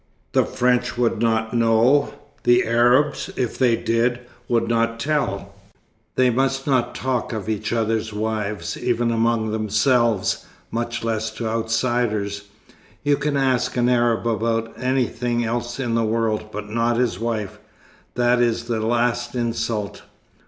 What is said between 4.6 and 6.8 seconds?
not tell. They must